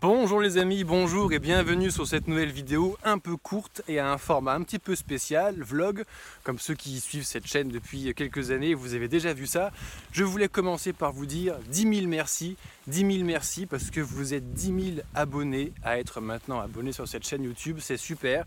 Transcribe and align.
Bonjour 0.00 0.40
les 0.40 0.58
amis, 0.58 0.84
bonjour 0.84 1.32
et 1.32 1.40
bienvenue 1.40 1.90
sur 1.90 2.06
cette 2.06 2.28
nouvelle 2.28 2.52
vidéo 2.52 2.96
un 3.02 3.18
peu 3.18 3.36
courte 3.36 3.82
et 3.88 3.98
à 3.98 4.12
un 4.12 4.16
format 4.16 4.54
un 4.54 4.62
petit 4.62 4.78
peu 4.78 4.94
spécial, 4.94 5.56
vlog, 5.60 6.04
comme 6.44 6.60
ceux 6.60 6.74
qui 6.74 7.00
suivent 7.00 7.24
cette 7.24 7.48
chaîne 7.48 7.66
depuis 7.66 8.14
quelques 8.14 8.52
années, 8.52 8.74
vous 8.74 8.94
avez 8.94 9.08
déjà 9.08 9.32
vu 9.32 9.48
ça. 9.48 9.72
Je 10.12 10.22
voulais 10.22 10.46
commencer 10.46 10.92
par 10.92 11.10
vous 11.10 11.26
dire 11.26 11.56
10 11.70 11.96
000 11.96 12.06
merci, 12.06 12.56
10 12.86 13.12
000 13.12 13.24
merci 13.24 13.66
parce 13.66 13.90
que 13.90 14.00
vous 14.00 14.34
êtes 14.34 14.52
10 14.52 14.94
000 14.94 15.06
abonnés 15.16 15.72
à 15.82 15.98
être 15.98 16.20
maintenant 16.20 16.60
abonnés 16.60 16.92
sur 16.92 17.08
cette 17.08 17.26
chaîne 17.26 17.42
YouTube, 17.42 17.78
c'est 17.80 17.96
super. 17.96 18.44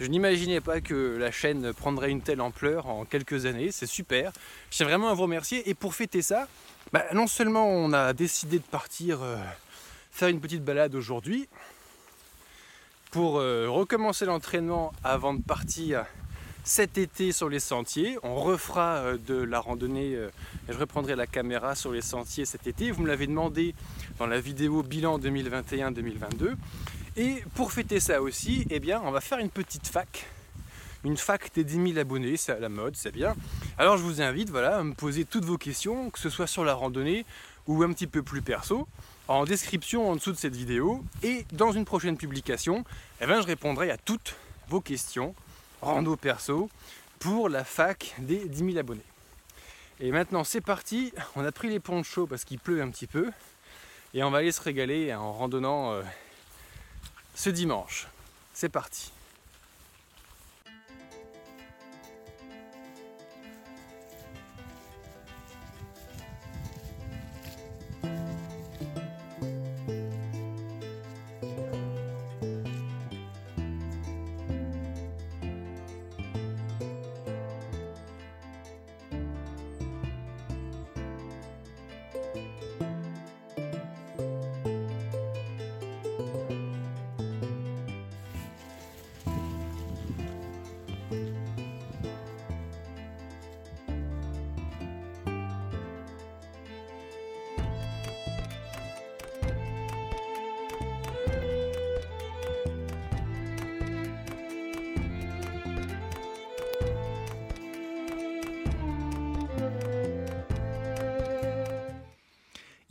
Je 0.00 0.06
n'imaginais 0.06 0.60
pas 0.60 0.82
que 0.82 1.16
la 1.18 1.30
chaîne 1.30 1.72
prendrait 1.72 2.10
une 2.10 2.20
telle 2.20 2.42
ampleur 2.42 2.88
en 2.88 3.06
quelques 3.06 3.46
années, 3.46 3.70
c'est 3.72 3.86
super. 3.86 4.32
Je 4.70 4.76
tiens 4.76 4.86
vraiment 4.86 5.08
à 5.08 5.14
vous 5.14 5.22
remercier 5.22 5.66
et 5.66 5.72
pour 5.72 5.94
fêter 5.94 6.20
ça, 6.20 6.46
bah, 6.92 7.06
non 7.14 7.26
seulement 7.26 7.66
on 7.66 7.94
a 7.94 8.12
décidé 8.12 8.58
de 8.58 8.64
partir... 8.64 9.22
Euh, 9.22 9.38
faire 10.20 10.28
une 10.28 10.40
petite 10.40 10.62
balade 10.62 10.94
aujourd'hui 10.94 11.48
pour 13.10 13.38
euh, 13.38 13.70
recommencer 13.70 14.26
l'entraînement 14.26 14.92
avant 15.02 15.32
de 15.32 15.40
partir 15.40 16.04
cet 16.62 16.98
été 16.98 17.32
sur 17.32 17.48
les 17.48 17.58
sentiers. 17.58 18.18
On 18.22 18.34
refera 18.34 18.96
euh, 18.96 19.16
de 19.16 19.36
la 19.36 19.60
randonnée 19.60 20.14
euh, 20.14 20.28
et 20.68 20.74
je 20.74 20.78
reprendrai 20.78 21.16
la 21.16 21.26
caméra 21.26 21.74
sur 21.74 21.90
les 21.90 22.02
sentiers 22.02 22.44
cet 22.44 22.66
été. 22.66 22.90
Vous 22.90 23.02
me 23.02 23.08
l'avez 23.08 23.28
demandé 23.28 23.74
dans 24.18 24.26
la 24.26 24.42
vidéo 24.42 24.82
bilan 24.82 25.18
2021-2022. 25.18 26.54
Et 27.16 27.42
pour 27.54 27.72
fêter 27.72 27.98
ça 27.98 28.20
aussi, 28.20 28.66
eh 28.68 28.78
bien, 28.78 29.00
on 29.02 29.12
va 29.12 29.22
faire 29.22 29.38
une 29.38 29.48
petite 29.48 29.88
fac. 29.88 30.26
Une 31.02 31.16
fac 31.16 31.50
des 31.54 31.64
10 31.64 31.92
000 31.94 31.98
abonnés, 31.98 32.36
c'est 32.36 32.52
à 32.52 32.60
la 32.60 32.68
mode, 32.68 32.94
c'est 32.94 33.10
bien. 33.10 33.34
Alors 33.78 33.96
je 33.96 34.02
vous 34.02 34.20
invite 34.20 34.50
voilà, 34.50 34.80
à 34.80 34.84
me 34.84 34.92
poser 34.92 35.24
toutes 35.24 35.46
vos 35.46 35.56
questions, 35.56 36.10
que 36.10 36.18
ce 36.18 36.28
soit 36.28 36.46
sur 36.46 36.62
la 36.62 36.74
randonnée 36.74 37.24
ou 37.66 37.82
un 37.82 37.92
petit 37.94 38.06
peu 38.06 38.22
plus 38.22 38.42
perso 38.42 38.86
en 39.30 39.44
description 39.44 40.10
en 40.10 40.16
dessous 40.16 40.32
de 40.32 40.36
cette 40.36 40.56
vidéo 40.56 41.04
et 41.22 41.46
dans 41.52 41.70
une 41.70 41.84
prochaine 41.84 42.16
publication, 42.16 42.84
eh 43.20 43.26
ben, 43.26 43.40
je 43.40 43.46
répondrai 43.46 43.88
à 43.92 43.96
toutes 43.96 44.34
vos 44.68 44.80
questions 44.80 45.36
rando 45.82 46.16
perso 46.16 46.68
pour 47.20 47.48
la 47.48 47.62
fac 47.62 48.16
des 48.18 48.48
10 48.48 48.72
000 48.72 48.78
abonnés. 48.78 49.04
Et 50.00 50.10
maintenant 50.10 50.42
c'est 50.42 50.60
parti, 50.60 51.12
on 51.36 51.44
a 51.44 51.52
pris 51.52 51.68
les 51.68 51.78
ponchos 51.78 52.26
parce 52.26 52.44
qu'il 52.44 52.58
pleut 52.58 52.82
un 52.82 52.90
petit 52.90 53.06
peu 53.06 53.30
et 54.14 54.24
on 54.24 54.32
va 54.32 54.38
aller 54.38 54.50
se 54.50 54.60
régaler 54.60 55.14
en 55.14 55.32
randonnant 55.32 55.92
euh, 55.92 56.02
ce 57.36 57.50
dimanche. 57.50 58.08
C'est 58.52 58.68
parti. 58.68 59.12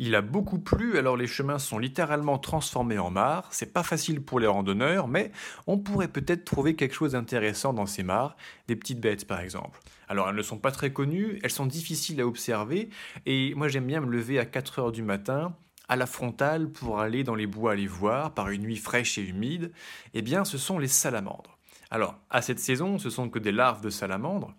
Il 0.01 0.15
a 0.15 0.21
beaucoup 0.21 0.59
plu, 0.59 0.97
alors 0.97 1.17
les 1.17 1.27
chemins 1.27 1.59
sont 1.59 1.77
littéralement 1.77 2.37
transformés 2.37 2.97
en 2.97 3.11
mares. 3.11 3.49
C'est 3.51 3.73
pas 3.73 3.83
facile 3.83 4.21
pour 4.21 4.39
les 4.39 4.47
randonneurs, 4.47 5.09
mais 5.09 5.29
on 5.67 5.77
pourrait 5.77 6.07
peut-être 6.07 6.45
trouver 6.45 6.77
quelque 6.77 6.95
chose 6.95 7.11
d'intéressant 7.11 7.73
dans 7.73 7.85
ces 7.85 8.01
mares, 8.01 8.37
des 8.69 8.77
petites 8.77 9.01
bêtes 9.01 9.27
par 9.27 9.41
exemple. 9.41 9.77
Alors 10.07 10.29
elles 10.29 10.37
ne 10.37 10.41
sont 10.41 10.57
pas 10.57 10.71
très 10.71 10.93
connues, 10.93 11.39
elles 11.43 11.51
sont 11.51 11.65
difficiles 11.65 12.21
à 12.21 12.25
observer, 12.25 12.89
et 13.25 13.53
moi 13.55 13.67
j'aime 13.67 13.87
bien 13.87 13.99
me 13.99 14.09
lever 14.09 14.39
à 14.39 14.45
4 14.45 14.79
heures 14.79 14.91
du 14.93 15.03
matin, 15.03 15.53
à 15.89 15.97
la 15.97 16.05
frontale 16.05 16.69
pour 16.69 17.01
aller 17.01 17.25
dans 17.25 17.35
les 17.35 17.47
bois 17.47 17.75
les 17.75 17.87
voir 17.87 18.33
par 18.33 18.49
une 18.51 18.61
nuit 18.61 18.77
fraîche 18.77 19.17
et 19.17 19.23
humide, 19.23 19.73
eh 20.13 20.21
bien 20.21 20.45
ce 20.45 20.57
sont 20.57 20.79
les 20.79 20.87
salamandres. 20.87 21.57
Alors, 21.91 22.15
à 22.29 22.41
cette 22.41 22.59
saison, 22.59 22.99
ce 22.99 23.09
sont 23.09 23.29
que 23.29 23.39
des 23.39 23.51
larves 23.51 23.81
de 23.81 23.89
salamandres, 23.89 24.53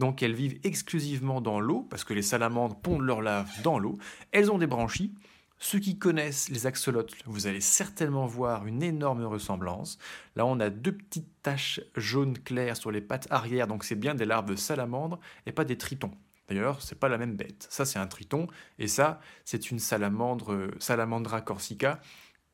donc 0.00 0.22
elles 0.22 0.34
vivent 0.34 0.58
exclusivement 0.64 1.40
dans 1.40 1.60
l'eau, 1.60 1.86
parce 1.88 2.04
que 2.04 2.14
les 2.14 2.22
salamandres 2.22 2.74
pondent 2.74 3.02
leur 3.02 3.20
lave 3.20 3.62
dans 3.62 3.78
l'eau. 3.78 3.98
Elles 4.32 4.50
ont 4.50 4.58
des 4.58 4.66
branchies. 4.66 5.14
Ceux 5.58 5.78
qui 5.78 5.98
connaissent 5.98 6.48
les 6.48 6.66
axolotes, 6.66 7.14
vous 7.26 7.46
allez 7.46 7.60
certainement 7.60 8.26
voir 8.26 8.66
une 8.66 8.82
énorme 8.82 9.24
ressemblance. 9.24 9.98
Là, 10.34 10.46
on 10.46 10.58
a 10.58 10.70
deux 10.70 10.96
petites 10.96 11.28
taches 11.42 11.82
jaunes 11.96 12.38
claires 12.38 12.78
sur 12.78 12.90
les 12.90 13.02
pattes 13.02 13.28
arrière, 13.30 13.66
donc 13.66 13.84
c'est 13.84 13.94
bien 13.94 14.14
des 14.14 14.24
larves 14.24 14.56
salamandres 14.56 15.20
et 15.44 15.52
pas 15.52 15.66
des 15.66 15.76
tritons. 15.76 16.12
D'ailleurs, 16.48 16.80
c'est 16.80 16.98
pas 16.98 17.10
la 17.10 17.18
même 17.18 17.36
bête. 17.36 17.66
Ça, 17.68 17.84
c'est 17.84 17.98
un 17.98 18.06
triton, 18.06 18.46
et 18.78 18.88
ça, 18.88 19.20
c'est 19.44 19.70
une 19.70 19.78
salamandre, 19.78 20.70
Salamandra 20.78 21.42
corsica, 21.42 22.00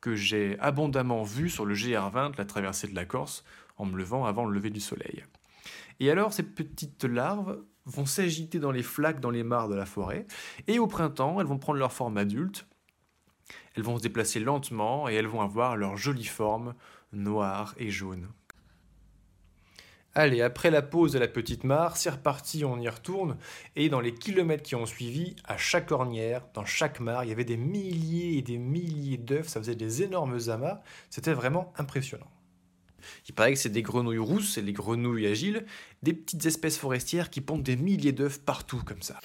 que 0.01 0.15
j'ai 0.15 0.59
abondamment 0.59 1.23
vue 1.23 1.49
sur 1.49 1.65
le 1.65 1.75
GR20, 1.75 2.37
la 2.37 2.45
traversée 2.45 2.87
de 2.87 2.95
la 2.95 3.05
Corse, 3.05 3.45
en 3.77 3.85
me 3.85 3.97
levant 3.97 4.25
avant 4.25 4.45
le 4.45 4.53
lever 4.53 4.69
du 4.69 4.81
soleil. 4.81 5.23
Et 5.99 6.11
alors, 6.11 6.33
ces 6.33 6.43
petites 6.43 7.03
larves 7.03 7.59
vont 7.85 8.05
s'agiter 8.05 8.59
dans 8.59 8.71
les 8.71 8.83
flaques, 8.83 9.19
dans 9.19 9.29
les 9.29 9.43
mares 9.43 9.69
de 9.69 9.75
la 9.75 9.85
forêt, 9.85 10.27
et 10.67 10.79
au 10.79 10.87
printemps, 10.87 11.39
elles 11.39 11.47
vont 11.47 11.57
prendre 11.57 11.79
leur 11.79 11.93
forme 11.93 12.17
adulte, 12.17 12.67
elles 13.75 13.83
vont 13.83 13.97
se 13.97 14.03
déplacer 14.03 14.39
lentement, 14.39 15.07
et 15.07 15.13
elles 15.13 15.27
vont 15.27 15.41
avoir 15.41 15.77
leur 15.77 15.95
jolie 15.95 16.25
forme 16.25 16.73
noire 17.13 17.73
et 17.77 17.89
jaune. 17.89 18.27
Allez, 20.19 20.41
après 20.41 20.71
la 20.71 20.81
pause 20.81 21.11
de 21.11 21.19
la 21.19 21.27
petite 21.27 21.63
mare, 21.63 21.95
c'est 21.95 22.09
reparti, 22.09 22.65
on 22.65 22.79
y 22.79 22.89
retourne. 22.89 23.37
Et 23.75 23.87
dans 23.87 23.99
les 23.99 24.15
kilomètres 24.15 24.63
qui 24.63 24.73
ont 24.73 24.87
suivi, 24.87 25.35
à 25.45 25.57
chaque 25.57 25.91
ornière, 25.91 26.41
dans 26.55 26.65
chaque 26.65 26.99
mare, 26.99 27.23
il 27.23 27.29
y 27.29 27.31
avait 27.31 27.45
des 27.45 27.55
milliers 27.55 28.39
et 28.39 28.41
des 28.41 28.57
milliers 28.57 29.17
d'œufs, 29.17 29.47
ça 29.47 29.59
faisait 29.59 29.75
des 29.75 30.01
énormes 30.01 30.39
amas. 30.47 30.81
C'était 31.11 31.33
vraiment 31.33 31.71
impressionnant. 31.77 32.31
Il 33.27 33.33
paraît 33.33 33.53
que 33.53 33.59
c'est 33.59 33.69
des 33.69 33.81
grenouilles 33.81 34.17
rousses, 34.17 34.53
c'est 34.53 34.61
les 34.61 34.73
grenouilles 34.73 35.27
agiles, 35.27 35.65
des 36.03 36.13
petites 36.13 36.45
espèces 36.45 36.77
forestières 36.77 37.29
qui 37.29 37.41
pondent 37.41 37.63
des 37.63 37.75
milliers 37.75 38.11
d'œufs 38.11 38.39
partout 38.39 38.81
comme 38.85 39.01
ça. 39.01 39.19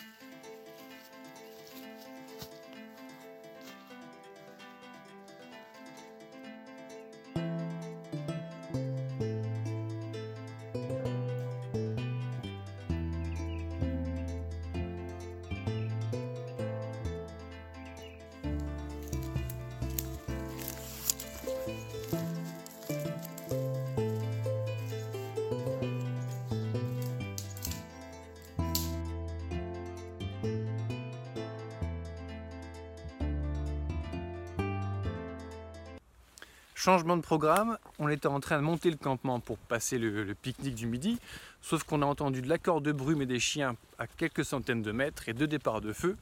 Changement 36.84 37.16
de 37.16 37.22
programme, 37.22 37.78
on 38.00 38.08
était 38.08 38.26
en 38.26 38.40
train 38.40 38.56
de 38.56 38.64
monter 38.64 38.90
le 38.90 38.96
campement 38.96 39.38
pour 39.38 39.56
passer 39.56 39.98
le, 39.98 40.34
pique-nique 40.34 40.74
du 40.74 40.88
midi, 40.88 41.20
sauf 41.60 41.84
qu'on 41.84 42.02
a 42.02 42.06
entendu 42.06 42.42
de 42.42 42.48
l'accord 42.48 42.80
de 42.80 42.90
brume 42.90 43.22
et 43.22 43.26
des 43.26 43.38
chiens 43.38 43.76
à 44.00 44.08
quelques 44.08 44.44
centaines 44.44 44.82
de 44.82 44.90
mètres 44.90 45.28
et 45.28 45.32
deux 45.32 45.46
départs 45.46 45.80
de 45.80 45.92
feu. 45.92 46.16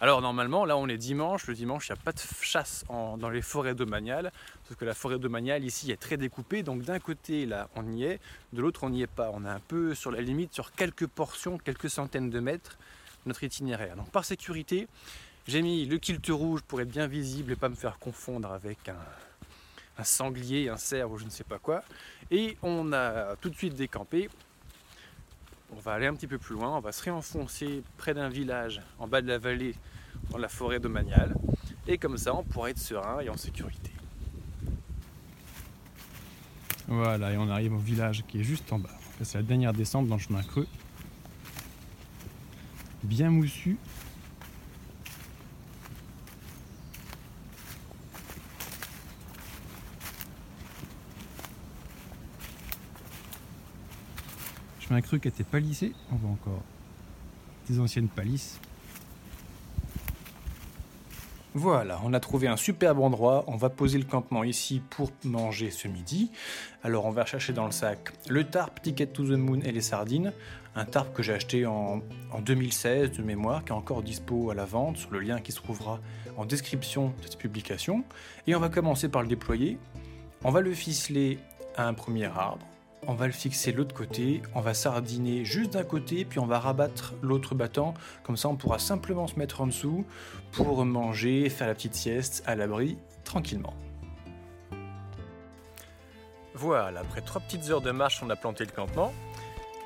Alors 0.00 0.22
normalement, 0.22 0.64
là 0.64 0.78
on 0.78 0.88
est 0.88 0.96
dimanche, 0.96 1.46
le 1.46 1.52
dimanche 1.52 1.90
il 1.90 1.92
n'y 1.92 1.98
a 1.98 2.02
pas 2.02 2.12
de 2.12 2.20
chasse 2.40 2.86
dans 2.88 3.28
les 3.28 3.42
forêts 3.42 3.74
domaniales, 3.74 4.32
sauf 4.66 4.78
que 4.78 4.86
la 4.86 4.94
forêt 4.94 5.18
domaniale 5.18 5.62
ici 5.62 5.90
est 5.92 6.00
très 6.00 6.16
découpée, 6.16 6.62
donc 6.62 6.84
d'un 6.84 7.00
côté 7.00 7.44
là 7.44 7.68
on 7.76 7.86
y 7.92 8.04
est, 8.04 8.18
de 8.54 8.62
l'autre 8.62 8.84
on 8.84 8.88
n'y 8.88 9.02
est 9.02 9.06
pas. 9.06 9.30
On 9.34 9.44
est 9.44 9.50
un 9.50 9.60
peu 9.60 9.94
sur 9.94 10.10
la 10.10 10.22
limite, 10.22 10.54
sur 10.54 10.72
quelques 10.72 11.06
portions, 11.06 11.58
quelques 11.58 11.90
centaines 11.90 12.30
de 12.30 12.40
mètres 12.40 12.78
notre 13.26 13.44
itinéraire. 13.44 13.94
Donc 13.94 14.08
par 14.10 14.24
sécurité, 14.24 14.88
j'ai 15.46 15.60
mis 15.60 15.84
le 15.84 15.98
kilt 15.98 16.26
rouge 16.30 16.62
pour 16.62 16.80
être 16.80 16.88
bien 16.88 17.08
visible 17.08 17.52
et 17.52 17.56
pas 17.56 17.68
me 17.68 17.74
faire 17.74 17.98
confondre 17.98 18.50
avec 18.52 18.88
un, 18.88 18.96
un 19.98 20.04
sanglier, 20.04 20.68
un 20.68 20.76
cerf 20.76 21.10
ou 21.10 21.18
je 21.18 21.24
ne 21.24 21.30
sais 21.30 21.44
pas 21.44 21.58
quoi. 21.58 21.82
Et 22.30 22.56
on 22.62 22.92
a 22.92 23.36
tout 23.36 23.50
de 23.50 23.56
suite 23.56 23.74
décampé. 23.74 24.30
On 25.76 25.80
va 25.80 25.92
aller 25.92 26.06
un 26.06 26.14
petit 26.14 26.26
peu 26.26 26.38
plus 26.38 26.54
loin, 26.54 26.76
on 26.76 26.80
va 26.80 26.92
se 26.92 27.02
réenfoncer 27.02 27.82
près 27.98 28.14
d'un 28.14 28.30
village 28.30 28.80
en 28.98 29.06
bas 29.06 29.20
de 29.20 29.28
la 29.28 29.38
vallée 29.38 29.74
dans 30.30 30.38
la 30.38 30.48
forêt 30.48 30.80
domaniale. 30.80 31.34
Et 31.86 31.98
comme 31.98 32.16
ça, 32.16 32.34
on 32.34 32.42
pourra 32.42 32.70
être 32.70 32.78
serein 32.78 33.20
et 33.20 33.28
en 33.28 33.36
sécurité. 33.36 33.90
Voilà, 36.86 37.32
et 37.32 37.36
on 37.36 37.50
arrive 37.50 37.74
au 37.74 37.78
village 37.78 38.24
qui 38.26 38.40
est 38.40 38.44
juste 38.44 38.72
en 38.72 38.78
bas. 38.78 38.88
C'est 39.22 39.36
la 39.36 39.42
dernière 39.42 39.74
descente 39.74 40.06
dans 40.06 40.14
le 40.14 40.20
chemin 40.20 40.42
creux. 40.42 40.66
Bien 43.02 43.30
moussu, 43.30 43.76
Chemin 54.88 55.02
creux 55.02 55.18
qui 55.18 55.28
était 55.28 55.44
palissé. 55.44 55.92
On 56.10 56.16
voit 56.16 56.30
encore 56.30 56.62
des 57.68 57.78
anciennes 57.78 58.08
palisses. 58.08 58.58
Voilà, 61.52 62.00
on 62.04 62.14
a 62.14 62.20
trouvé 62.20 62.48
un 62.48 62.56
superbe 62.56 63.00
endroit. 63.00 63.44
On 63.48 63.56
va 63.56 63.68
poser 63.68 63.98
le 63.98 64.04
campement 64.04 64.44
ici 64.44 64.80
pour 64.88 65.10
manger 65.24 65.70
ce 65.70 65.88
midi. 65.88 66.30
Alors 66.82 67.04
on 67.04 67.10
va 67.10 67.26
chercher 67.26 67.52
dans 67.52 67.66
le 67.66 67.70
sac 67.70 68.12
le 68.30 68.44
tarp 68.44 68.80
Ticket 68.80 69.08
to 69.08 69.24
the 69.24 69.38
Moon 69.38 69.60
et 69.60 69.72
les 69.72 69.82
sardines. 69.82 70.32
Un 70.74 70.86
tarp 70.86 71.12
que 71.12 71.22
j'ai 71.22 71.34
acheté 71.34 71.66
en, 71.66 72.00
2016 72.40 73.12
de 73.12 73.22
mémoire, 73.22 73.64
qui 73.64 73.72
est 73.72 73.74
encore 73.74 74.02
dispo 74.02 74.50
à 74.50 74.54
la 74.54 74.64
vente 74.64 74.96
sur 74.96 75.10
le 75.10 75.20
lien 75.20 75.40
qui 75.40 75.52
se 75.52 75.56
trouvera 75.56 76.00
en 76.38 76.46
description 76.46 77.08
de 77.08 77.24
cette 77.24 77.36
publication. 77.36 78.04
Et 78.46 78.54
on 78.54 78.60
va 78.60 78.70
commencer 78.70 79.10
par 79.10 79.20
le 79.20 79.28
déployer. 79.28 79.78
On 80.44 80.50
va 80.50 80.62
le 80.62 80.72
ficeler 80.72 81.38
à 81.76 81.88
un 81.88 81.94
premier 81.94 82.26
arbre 82.26 82.66
on 83.08 83.14
va 83.14 83.26
le 83.26 83.32
fixer 83.32 83.72
l'autre 83.72 83.94
côté, 83.94 84.42
on 84.54 84.60
va 84.60 84.74
sardiner 84.74 85.42
juste 85.42 85.72
d'un 85.72 85.82
côté, 85.82 86.26
puis 86.26 86.38
on 86.38 86.46
va 86.46 86.58
rabattre 86.58 87.14
l'autre 87.22 87.54
battant, 87.54 87.94
comme 88.22 88.36
ça 88.36 88.50
on 88.50 88.56
pourra 88.56 88.78
simplement 88.78 89.26
se 89.26 89.36
mettre 89.36 89.62
en 89.62 89.66
dessous 89.66 90.04
pour 90.52 90.84
manger, 90.84 91.48
faire 91.48 91.66
la 91.66 91.74
petite 91.74 91.94
sieste 91.94 92.42
à 92.46 92.54
l'abri 92.54 92.98
tranquillement. 93.24 93.72
Voilà, 96.54 97.00
après 97.00 97.22
trois 97.22 97.40
petites 97.40 97.70
heures 97.70 97.80
de 97.80 97.92
marche, 97.92 98.22
on 98.22 98.28
a 98.28 98.36
planté 98.36 98.64
le 98.64 98.72
campement. 98.72 99.12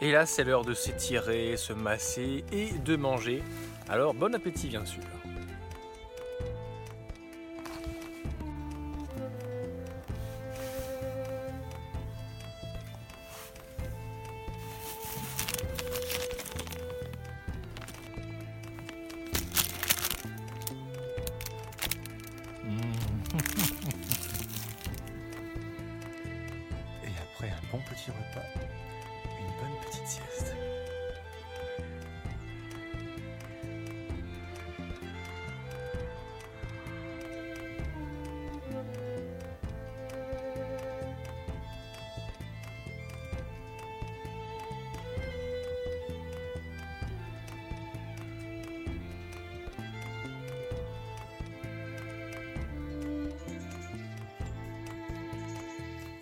Et 0.00 0.10
là, 0.10 0.26
c'est 0.26 0.42
l'heure 0.42 0.64
de 0.64 0.74
s'étirer, 0.74 1.56
se 1.56 1.72
masser 1.72 2.44
et 2.50 2.72
de 2.72 2.96
manger. 2.96 3.42
Alors, 3.88 4.14
bon 4.14 4.34
appétit, 4.34 4.68
bien 4.68 4.84
sûr. 4.84 5.02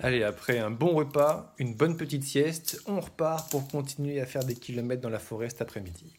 Allez, 0.03 0.23
après 0.23 0.59
un 0.59 0.71
bon 0.71 0.95
repas, 0.95 1.55
une 1.59 1.75
bonne 1.75 1.95
petite 1.95 2.25
sieste, 2.25 2.81
on 2.87 3.01
repart 3.01 3.51
pour 3.51 3.69
continuer 3.69 4.19
à 4.19 4.25
faire 4.25 4.43
des 4.43 4.55
kilomètres 4.55 5.03
dans 5.03 5.11
la 5.11 5.19
forêt 5.19 5.51
cet 5.51 5.61
après-midi. 5.61 6.17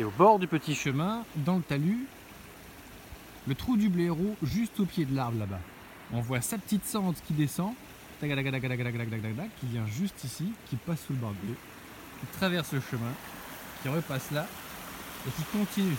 Et 0.00 0.04
au 0.04 0.10
bord 0.10 0.40
du 0.40 0.48
petit 0.48 0.74
chemin, 0.74 1.24
dans 1.36 1.56
le 1.56 1.62
talus, 1.62 2.08
le 3.46 3.54
trou 3.54 3.76
du 3.76 3.88
blaireau 3.88 4.34
juste 4.42 4.80
au 4.80 4.86
pied 4.86 5.04
de 5.04 5.14
l'arbre 5.14 5.38
là-bas. 5.38 5.60
On 6.12 6.20
voit 6.20 6.40
sa 6.40 6.58
petite 6.58 6.84
cendre 6.84 7.14
qui 7.28 7.32
descend, 7.32 7.74
qui 8.20 8.26
vient 8.26 9.86
juste 9.86 10.24
ici, 10.24 10.52
qui 10.68 10.74
passe 10.74 11.00
sous 11.06 11.12
le 11.12 11.20
barbelé, 11.20 11.54
qui 12.20 12.26
traverse 12.38 12.72
le 12.72 12.80
chemin, 12.80 13.12
qui 13.82 13.88
repasse 13.88 14.32
là, 14.32 14.48
et 15.26 15.30
qui 15.30 15.42
continue. 15.44 15.96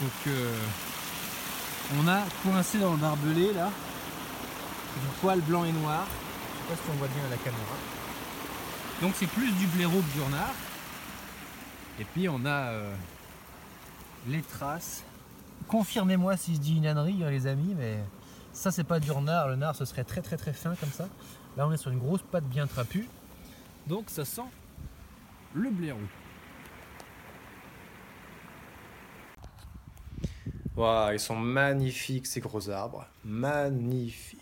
Donc 0.00 0.10
euh, 0.28 0.58
on 1.98 2.08
a 2.08 2.20
coincé 2.42 2.78
dans 2.78 2.92
le 2.92 2.98
barbelé 2.98 3.52
là 3.52 3.70
du 5.00 5.06
poil 5.20 5.40
blanc 5.40 5.64
et 5.64 5.72
noir. 5.72 6.06
Je 6.06 6.74
sais 6.74 6.80
pas 6.80 6.82
si 6.84 6.90
on 6.90 6.98
voit 6.98 7.08
bien 7.08 7.24
à 7.26 7.30
la 7.30 7.36
caméra. 7.36 7.76
Donc 9.02 9.12
c'est 9.16 9.26
plus 9.26 9.52
du 9.52 9.66
blaireau 9.66 10.00
que 10.00 10.12
du 10.12 10.22
renard. 10.22 10.54
Et 11.98 12.04
puis 12.04 12.28
on 12.28 12.44
a 12.44 12.70
euh, 12.70 12.94
les 14.28 14.42
traces. 14.42 15.04
Confirmez-moi 15.68 16.36
si 16.36 16.54
je 16.54 16.60
dis 16.60 16.76
une 16.76 16.86
ânerie 16.86 17.22
hein, 17.22 17.30
les 17.30 17.46
amis, 17.46 17.74
mais 17.78 17.98
ça 18.52 18.70
c'est 18.70 18.84
pas 18.84 19.00
du 19.00 19.10
renard. 19.10 19.48
Le 19.48 19.54
renard 19.54 19.76
ce 19.76 19.84
serait 19.84 20.04
très 20.04 20.22
très 20.22 20.36
très 20.36 20.52
fin 20.52 20.74
comme 20.76 20.92
ça. 20.92 21.08
Là 21.56 21.66
on 21.66 21.72
est 21.72 21.76
sur 21.76 21.90
une 21.90 21.98
grosse 21.98 22.22
patte 22.22 22.44
bien 22.44 22.66
trapue. 22.66 23.06
Donc 23.86 24.04
ça 24.08 24.24
sent 24.24 24.48
le 25.54 25.70
blaireau. 25.70 25.98
Waouh, 30.76 31.12
ils 31.12 31.20
sont 31.20 31.36
magnifiques 31.36 32.26
ces 32.26 32.40
gros 32.40 32.70
arbres. 32.70 33.06
Magnifiques. 33.24 34.39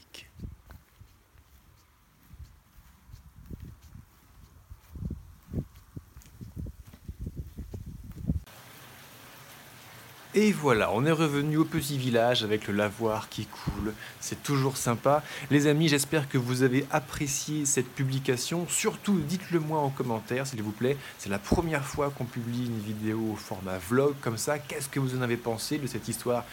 Et 10.40 10.52
voilà, 10.52 10.92
on 10.92 11.04
est 11.04 11.10
revenu 11.10 11.56
au 11.56 11.64
petit 11.64 11.98
village 11.98 12.44
avec 12.44 12.68
le 12.68 12.74
lavoir 12.74 13.28
qui 13.28 13.46
coule. 13.46 13.92
C'est 14.20 14.40
toujours 14.44 14.76
sympa. 14.76 15.24
Les 15.50 15.66
amis, 15.66 15.88
j'espère 15.88 16.28
que 16.28 16.38
vous 16.38 16.62
avez 16.62 16.86
apprécié 16.92 17.66
cette 17.66 17.88
publication. 17.88 18.64
Surtout, 18.68 19.18
dites-le 19.18 19.58
moi 19.58 19.80
en 19.80 19.90
commentaire, 19.90 20.46
s'il 20.46 20.62
vous 20.62 20.70
plaît. 20.70 20.96
C'est 21.18 21.28
la 21.28 21.40
première 21.40 21.84
fois 21.84 22.10
qu'on 22.10 22.24
publie 22.24 22.66
une 22.66 22.78
vidéo 22.78 23.30
au 23.32 23.34
format 23.34 23.78
vlog 23.78 24.14
comme 24.20 24.38
ça. 24.38 24.60
Qu'est-ce 24.60 24.88
que 24.88 25.00
vous 25.00 25.18
en 25.18 25.22
avez 25.22 25.36
pensé 25.36 25.76
de 25.78 25.88
cette 25.88 26.06
histoire 26.06 26.44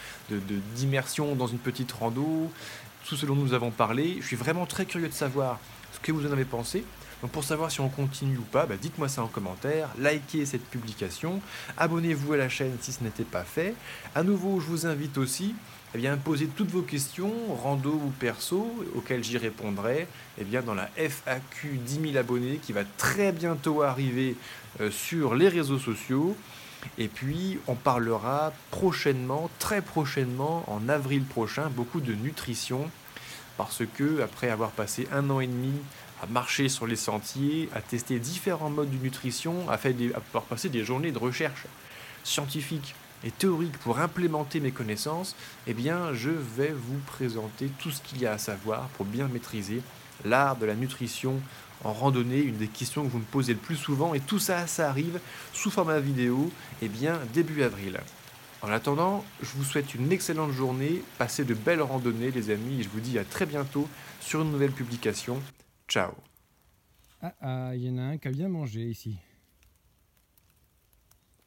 d'immersion 0.74 1.34
de, 1.34 1.38
dans 1.38 1.46
une 1.46 1.58
petite 1.58 1.92
rando? 1.92 2.50
Tout 3.08 3.14
ce 3.14 3.24
dont 3.24 3.36
nous 3.36 3.54
avons 3.54 3.70
parlé. 3.70 4.16
Je 4.20 4.26
suis 4.26 4.34
vraiment 4.34 4.66
très 4.66 4.86
curieux 4.86 5.06
de 5.06 5.14
savoir 5.14 5.60
ce 5.92 6.00
que 6.00 6.10
vous 6.10 6.26
en 6.26 6.32
avez 6.32 6.44
pensé. 6.44 6.84
Donc 7.22 7.30
pour 7.30 7.44
savoir 7.44 7.70
si 7.70 7.80
on 7.80 7.88
continue 7.88 8.36
ou 8.36 8.42
pas, 8.42 8.66
bah, 8.66 8.76
dites-moi 8.80 9.08
ça 9.08 9.22
en 9.22 9.26
commentaire, 9.26 9.88
likez 9.98 10.44
cette 10.44 10.64
publication, 10.68 11.40
abonnez-vous 11.78 12.34
à 12.34 12.36
la 12.36 12.48
chaîne 12.48 12.76
si 12.80 12.92
ce 12.92 13.02
n'était 13.02 13.24
pas 13.24 13.44
fait. 13.44 13.74
À 14.14 14.22
nouveau, 14.22 14.60
je 14.60 14.66
vous 14.66 14.86
invite 14.86 15.16
aussi 15.16 15.54
eh 15.94 15.98
bien, 15.98 16.12
à 16.12 16.16
poser 16.18 16.46
toutes 16.46 16.70
vos 16.70 16.82
questions, 16.82 17.32
rando 17.62 17.90
ou 17.90 18.12
perso, 18.18 18.70
auxquelles 18.94 19.24
j'y 19.24 19.38
répondrai 19.38 20.06
eh 20.38 20.44
bien, 20.44 20.60
dans 20.60 20.74
la 20.74 20.90
FAQ 20.96 21.78
10 21.78 22.00
000 22.12 22.16
abonnés 22.18 22.58
qui 22.62 22.74
va 22.74 22.82
très 22.98 23.32
bientôt 23.32 23.82
arriver 23.82 24.36
euh, 24.80 24.90
sur 24.90 25.34
les 25.34 25.48
réseaux 25.48 25.78
sociaux. 25.78 26.36
Et 26.98 27.08
puis, 27.08 27.58
on 27.66 27.74
parlera 27.74 28.52
prochainement, 28.70 29.48
très 29.58 29.80
prochainement, 29.80 30.64
en 30.66 30.88
avril 30.90 31.22
prochain, 31.24 31.70
beaucoup 31.70 32.00
de 32.00 32.12
nutrition. 32.12 32.90
Parce 33.56 33.82
que, 33.94 34.20
après 34.20 34.50
avoir 34.50 34.72
passé 34.72 35.08
un 35.12 35.30
an 35.30 35.40
et 35.40 35.46
demi 35.46 35.72
marcher 36.30 36.68
sur 36.68 36.86
les 36.86 36.96
sentiers, 36.96 37.68
à 37.74 37.80
tester 37.80 38.18
différents 38.18 38.70
modes 38.70 38.90
de 38.90 39.02
nutrition, 39.02 39.68
à, 39.68 39.78
faire 39.78 39.94
pouvoir 39.94 40.44
passer 40.44 40.68
des 40.68 40.84
journées 40.84 41.12
de 41.12 41.18
recherche 41.18 41.66
scientifique 42.24 42.94
et 43.24 43.30
théorique 43.30 43.78
pour 43.78 43.98
implémenter 43.98 44.60
mes 44.60 44.70
connaissances, 44.70 45.36
eh 45.66 45.74
bien, 45.74 46.12
je 46.12 46.30
vais 46.30 46.72
vous 46.72 46.98
présenter 47.06 47.70
tout 47.78 47.90
ce 47.90 48.00
qu'il 48.00 48.20
y 48.20 48.26
a 48.26 48.32
à 48.32 48.38
savoir 48.38 48.88
pour 48.96 49.06
bien 49.06 49.28
maîtriser 49.28 49.82
l'art 50.24 50.56
de 50.56 50.66
la 50.66 50.74
nutrition 50.74 51.40
en 51.84 51.92
randonnée, 51.92 52.40
une 52.40 52.56
des 52.56 52.68
questions 52.68 53.04
que 53.04 53.10
vous 53.10 53.18
me 53.18 53.24
posez 53.24 53.52
le 53.52 53.58
plus 53.58 53.76
souvent, 53.76 54.14
et 54.14 54.20
tout 54.20 54.38
ça, 54.38 54.66
ça 54.66 54.88
arrive 54.88 55.20
sous 55.52 55.70
format 55.70 56.00
vidéo, 56.00 56.50
eh 56.82 56.88
bien, 56.88 57.18
début 57.32 57.62
avril. 57.62 58.00
En 58.62 58.70
attendant, 58.70 59.24
je 59.42 59.50
vous 59.54 59.64
souhaite 59.64 59.94
une 59.94 60.10
excellente 60.10 60.52
journée, 60.52 61.02
passez 61.18 61.44
de 61.44 61.54
belles 61.54 61.82
randonnées 61.82 62.30
les 62.30 62.50
amis, 62.50 62.80
et 62.80 62.82
je 62.82 62.88
vous 62.88 63.00
dis 63.00 63.18
à 63.18 63.24
très 63.24 63.46
bientôt 63.46 63.88
sur 64.20 64.42
une 64.42 64.50
nouvelle 64.50 64.72
publication. 64.72 65.40
Ciao. 65.88 66.14
Ah 67.22 67.34
ah, 67.40 67.70
il 67.74 67.82
y 67.82 67.90
en 67.90 67.98
a 67.98 68.02
un 68.02 68.18
qui 68.18 68.28
a 68.28 68.30
bien 68.30 68.48
mangé 68.48 68.82
ici. 68.82 69.18